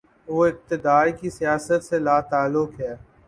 [0.27, 2.93] وہ اقتدار کی سیاست سے لاتعلق ہے۔